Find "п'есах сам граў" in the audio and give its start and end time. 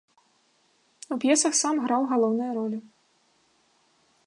1.25-2.01